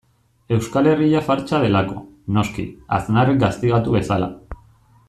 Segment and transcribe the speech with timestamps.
[0.55, 1.99] Euskal Herria fartsa delako,
[2.39, 2.67] noski,
[2.99, 4.33] Aznarrek gaztigatu bezala.